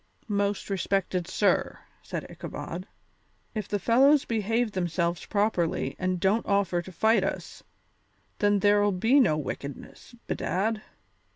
[0.27, 2.87] "Most respected sir," said Ichabod,
[3.53, 7.61] "if the fellows behave themselves properly and don't offer to fight us,
[8.39, 10.81] then there'll be no wickedness, bedad.